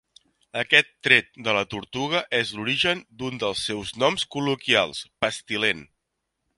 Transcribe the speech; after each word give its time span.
Aquest 0.61 0.87
tret 1.07 1.29
de 1.47 1.53
la 1.57 1.61
tortuga 1.75 2.23
és 2.39 2.55
l'origen 2.61 3.05
d'un 3.21 3.39
dels 3.45 3.63
seus 3.71 3.95
noms 4.05 4.29
col·loquials, 4.37 5.07
"pestilent". 5.27 5.89